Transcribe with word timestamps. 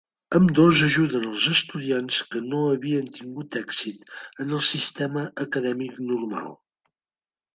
Ambdós 0.37 0.79
ajuden 0.85 1.25
els 1.31 1.43
estudiants 1.51 2.21
que 2.31 2.39
no 2.53 2.61
havien 2.69 3.11
tingut 3.17 3.57
èxit 3.61 4.09
en 4.45 4.57
el 4.61 4.65
sistema 4.69 5.27
acadèmica 5.45 6.07
normal. 6.09 6.49